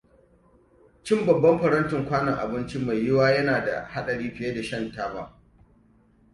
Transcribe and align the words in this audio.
Cin 1.03 1.25
babban 1.27 1.59
farantin 1.61 2.05
kwanon 2.05 2.33
abinci 2.33 2.79
mai 2.79 3.03
yiwuwa 3.03 3.31
yana 3.31 3.65
da 3.65 3.81
haɗari 3.85 4.31
fiye 4.31 4.53
da 4.55 4.63
shan 4.63 4.91
taba. 4.91 5.39